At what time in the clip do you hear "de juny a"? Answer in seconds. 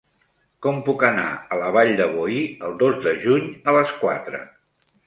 3.07-3.79